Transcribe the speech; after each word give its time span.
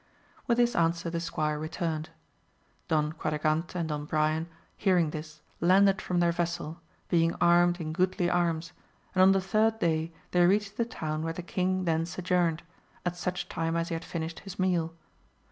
With 0.47 0.57
this 0.57 0.75
answer 0.75 1.11
the 1.11 1.19
squire 1.19 1.59
returned. 1.59 2.09
Don 2.87 3.13
Qua 3.13 3.29
dragante 3.29 3.75
and 3.75 3.87
Don 3.89 4.05
Brian 4.05 4.47
hearing 4.75 5.11
this 5.11 5.41
landed 5.59 6.01
from 6.01 6.19
their 6.19 6.31
vessel, 6.31 6.81
being 7.07 7.35
armed 7.39 7.79
in 7.79 7.93
goodly 7.93 8.27
arms, 8.27 8.73
and 9.13 9.21
on 9.21 9.31
the 9.31 9.39
third 9.39 9.77
day 9.77 10.11
they 10.31 10.43
reached 10.43 10.77
the 10.77 10.85
town 10.85 11.21
where 11.21 11.33
the 11.33 11.43
King 11.43 11.85
then 11.85 12.07
sojourned, 12.07 12.63
at 13.05 13.15
such 13.15 13.47
time 13.47 13.75
as 13.75 13.89
he 13.89 13.93
had 13.93 14.03
finished 14.03 14.39
his 14.39 14.57
meal. 14.57 14.95